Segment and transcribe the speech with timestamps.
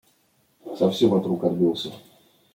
[0.79, 1.91] Совсем от рук отбился.